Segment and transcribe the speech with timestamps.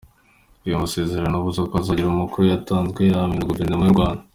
[0.63, 4.21] Ayo masezerano abuza ko hagira amakuru mu yatanzwe yamenywa na Guverinoma y’u Rwanda.